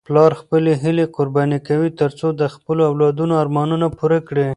پلار 0.07 0.31
خپلې 0.41 0.71
هیلې 0.83 1.05
قرباني 1.15 1.59
کوي 1.67 1.89
ترڅو 2.01 2.27
د 2.41 2.43
خپلو 2.55 2.81
اولادونو 2.89 3.33
ارمانونه 3.43 3.87
پوره 3.97 4.19
کړي. 4.27 4.47